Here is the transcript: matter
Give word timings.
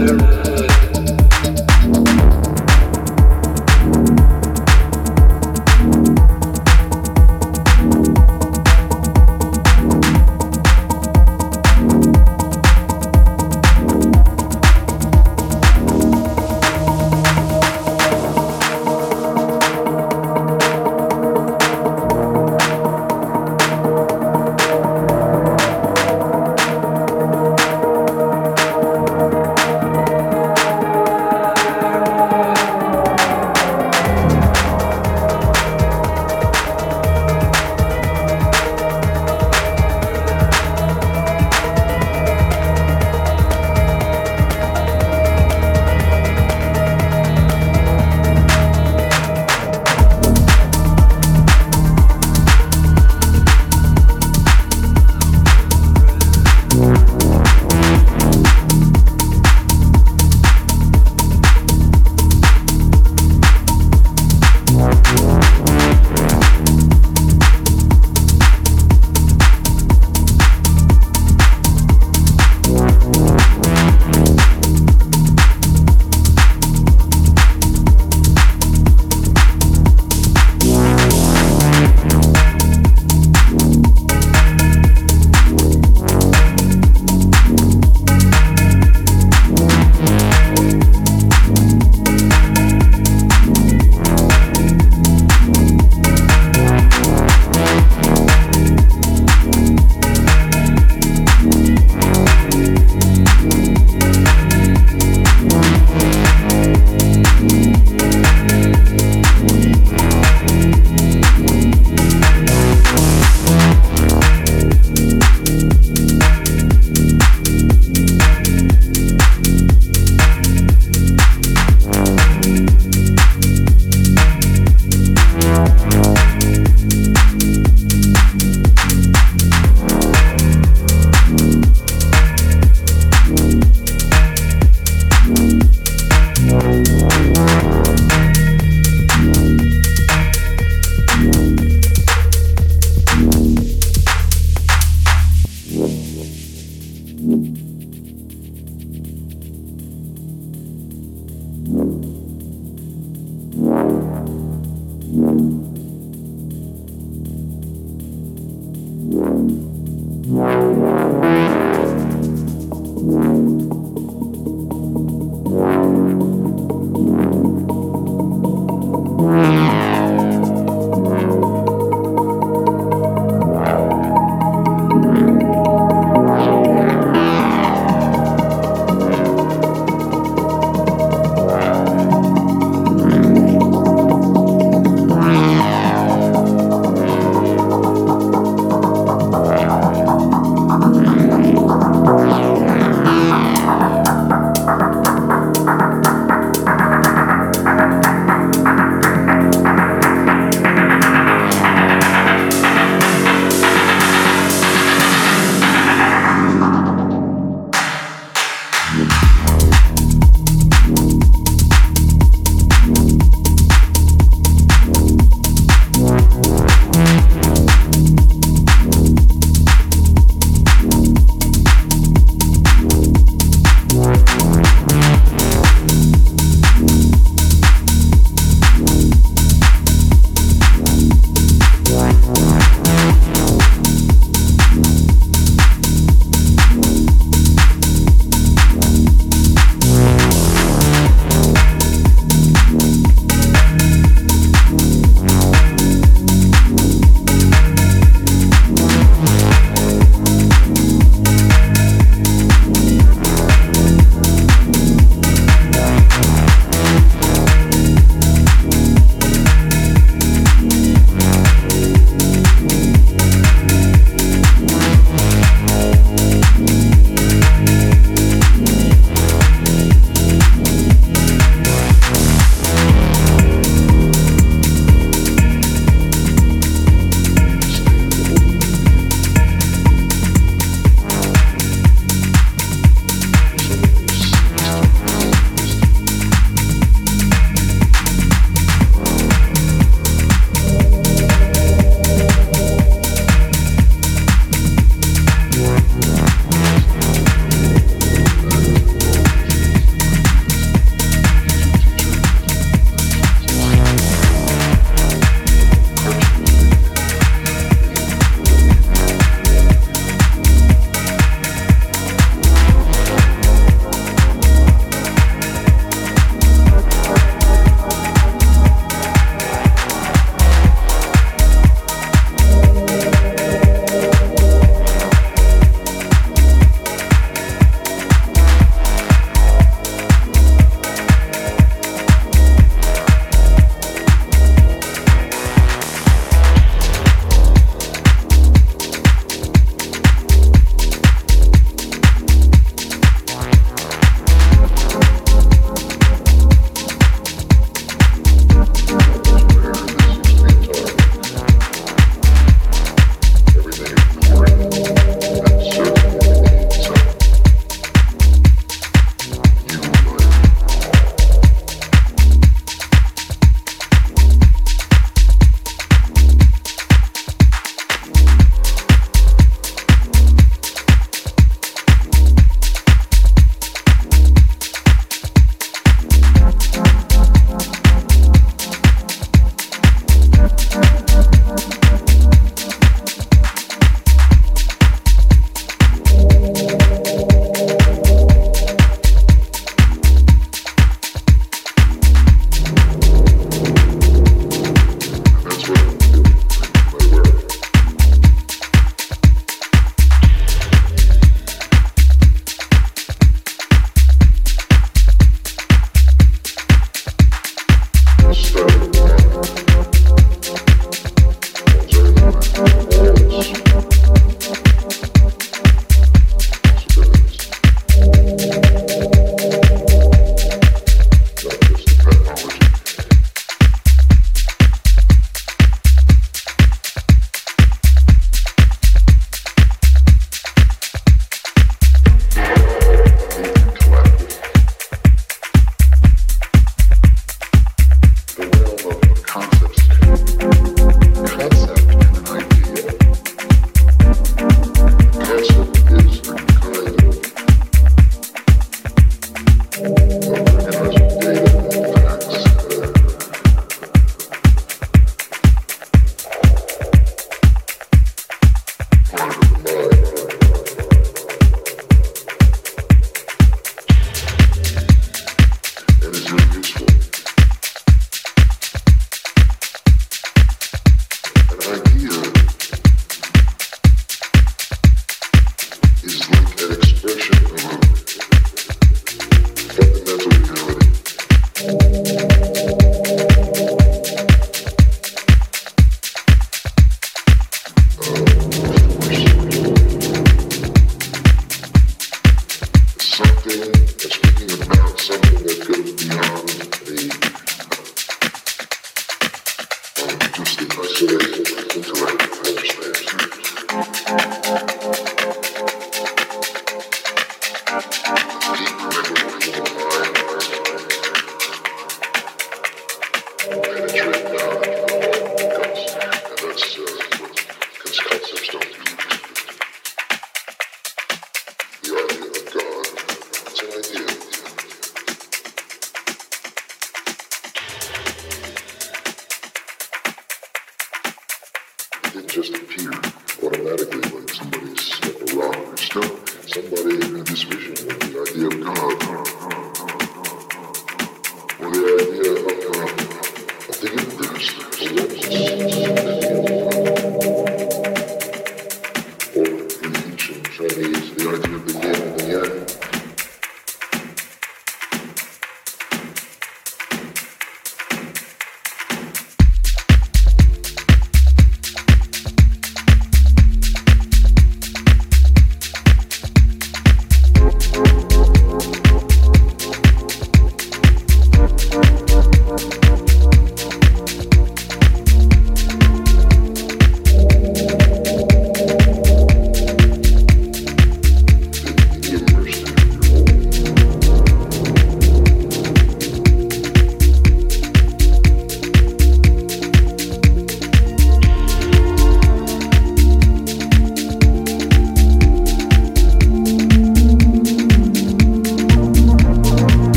matter 0.00 0.39